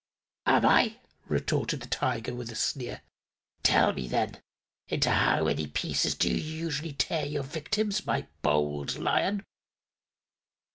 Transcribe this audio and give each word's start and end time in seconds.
"Am 0.47 0.65
I?" 0.65 0.97
retorted 1.27 1.81
the 1.81 1.87
Tiger, 1.87 2.33
with 2.33 2.51
a 2.51 2.55
sneer. 2.55 3.03
"Tell 3.61 3.93
me, 3.93 4.07
then, 4.07 4.41
into 4.87 5.11
how 5.11 5.43
many 5.43 5.67
pieces 5.67 6.17
you 6.25 6.33
usually 6.33 6.93
tear 6.93 7.23
your 7.27 7.43
victims, 7.43 8.03
my 8.03 8.25
bold 8.41 8.97
Lion?" 8.97 9.45